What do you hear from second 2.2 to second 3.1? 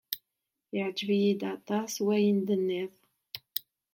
d-tenniḍ.